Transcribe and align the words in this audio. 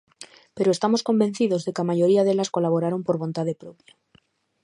Pero 0.55 0.69
estamos 0.75 1.01
convencidos 1.09 1.61
de 1.63 1.71
que 1.73 1.81
a 1.83 1.89
maioría 1.91 2.25
delas 2.27 2.53
colaboraron 2.55 3.01
por 3.03 3.15
vontade 3.23 3.53
propia. 3.63 3.93